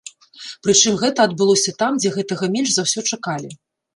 [0.67, 3.49] Прычым гэта адбылося там, дзе гэтага менш за ўсё чакалі.